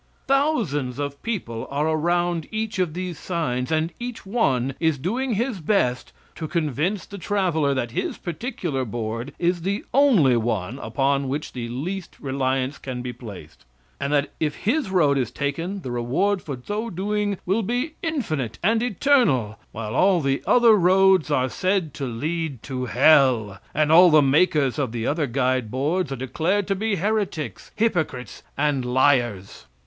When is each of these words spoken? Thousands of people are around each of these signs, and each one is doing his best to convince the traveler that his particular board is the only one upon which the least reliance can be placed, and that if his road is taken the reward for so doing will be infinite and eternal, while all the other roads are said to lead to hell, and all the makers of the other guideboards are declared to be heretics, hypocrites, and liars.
Thousands 0.25 0.97
of 0.97 1.21
people 1.21 1.67
are 1.69 1.87
around 1.87 2.47
each 2.49 2.79
of 2.79 2.95
these 2.95 3.19
signs, 3.19 3.71
and 3.71 3.93
each 3.99 4.25
one 4.25 4.73
is 4.79 4.97
doing 4.97 5.35
his 5.35 5.59
best 5.59 6.11
to 6.33 6.47
convince 6.47 7.05
the 7.05 7.19
traveler 7.19 7.75
that 7.75 7.91
his 7.91 8.17
particular 8.17 8.83
board 8.83 9.31
is 9.37 9.61
the 9.61 9.85
only 9.93 10.35
one 10.35 10.79
upon 10.79 11.27
which 11.27 11.53
the 11.53 11.69
least 11.69 12.17
reliance 12.19 12.79
can 12.79 13.03
be 13.03 13.13
placed, 13.13 13.63
and 13.99 14.11
that 14.11 14.31
if 14.39 14.55
his 14.65 14.89
road 14.89 15.19
is 15.19 15.29
taken 15.29 15.83
the 15.83 15.91
reward 15.91 16.41
for 16.41 16.57
so 16.65 16.89
doing 16.89 17.37
will 17.45 17.61
be 17.61 17.93
infinite 18.01 18.57
and 18.63 18.81
eternal, 18.81 19.59
while 19.71 19.93
all 19.95 20.19
the 20.19 20.41
other 20.47 20.73
roads 20.73 21.29
are 21.29 21.47
said 21.47 21.93
to 21.93 22.05
lead 22.07 22.63
to 22.63 22.85
hell, 22.85 23.59
and 23.71 23.91
all 23.91 24.09
the 24.09 24.23
makers 24.23 24.79
of 24.79 24.93
the 24.93 25.05
other 25.05 25.27
guideboards 25.27 26.11
are 26.11 26.15
declared 26.15 26.65
to 26.67 26.73
be 26.73 26.95
heretics, 26.95 27.69
hypocrites, 27.75 28.41
and 28.57 28.83
liars. 28.83 29.67